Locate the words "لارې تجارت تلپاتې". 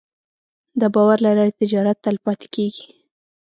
1.37-2.47